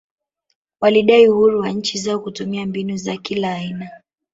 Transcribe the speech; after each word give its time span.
Walidai 0.81 1.27
uhuru 1.29 1.59
wa 1.59 1.71
nchi 1.71 1.97
zao 1.97 2.19
kutumia 2.19 2.65
mbinu 2.65 2.97
za 2.97 3.17
kila 3.17 3.53
aina 3.55 3.89